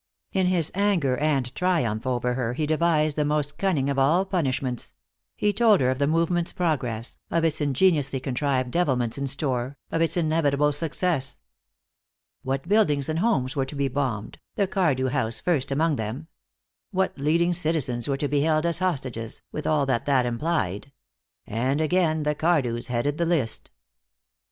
In 0.33 0.47
his 0.47 0.71
anger 0.73 1.15
and 1.19 1.53
triumph 1.53 2.07
over 2.07 2.33
her 2.33 2.53
he 2.55 2.65
devised 2.65 3.15
the 3.15 3.23
most 3.23 3.59
cunning 3.59 3.87
of 3.87 3.99
all 3.99 4.25
punishments; 4.25 4.93
he 5.35 5.53
told 5.53 5.79
her 5.79 5.91
of 5.91 5.99
the 5.99 6.07
movement's 6.07 6.53
progress, 6.53 7.19
of 7.29 7.43
its 7.43 7.61
ingeniously 7.61 8.19
contrived 8.19 8.71
devilments 8.73 9.19
in 9.19 9.27
store, 9.27 9.77
of 9.91 10.01
its 10.01 10.17
inevitable 10.17 10.71
success. 10.71 11.39
What 12.41 12.67
buildings 12.67 13.09
and 13.09 13.19
homes 13.19 13.55
were 13.55 13.67
to 13.67 13.75
be 13.75 13.89
bombed, 13.89 14.39
the 14.55 14.65
Cardew 14.65 15.09
house 15.09 15.39
first 15.39 15.71
among 15.71 15.97
them; 15.97 16.25
what 16.89 17.15
leading 17.19 17.53
citizens 17.53 18.07
were 18.07 18.17
to 18.17 18.27
be 18.27 18.41
held 18.41 18.65
as 18.65 18.79
hostages, 18.79 19.43
with 19.51 19.67
all 19.67 19.85
that 19.85 20.07
that 20.07 20.25
implied; 20.25 20.91
and 21.45 21.79
again 21.79 22.23
the 22.23 22.33
Cardews 22.33 22.87
headed 22.87 23.19
the 23.19 23.25
list. 23.27 23.69